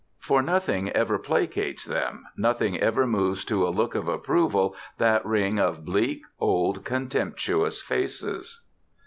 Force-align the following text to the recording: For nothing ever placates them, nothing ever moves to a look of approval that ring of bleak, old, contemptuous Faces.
For 0.17 0.41
nothing 0.41 0.89
ever 0.93 1.19
placates 1.19 1.85
them, 1.85 2.23
nothing 2.35 2.75
ever 2.79 3.05
moves 3.05 3.45
to 3.45 3.67
a 3.67 3.69
look 3.69 3.93
of 3.93 4.07
approval 4.07 4.75
that 4.97 5.23
ring 5.23 5.59
of 5.59 5.85
bleak, 5.85 6.23
old, 6.39 6.83
contemptuous 6.83 7.83
Faces. 7.83 8.61